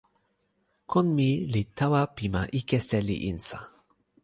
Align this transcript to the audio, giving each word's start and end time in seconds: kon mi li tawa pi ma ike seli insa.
kon 0.89 1.07
mi 1.17 1.27
li 1.53 1.61
tawa 1.77 2.01
pi 2.15 2.25
ma 2.33 2.41
ike 2.59 2.77
seli 2.89 3.15
insa. 3.29 3.59